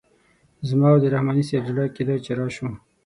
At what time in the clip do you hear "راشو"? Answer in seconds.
2.39-2.67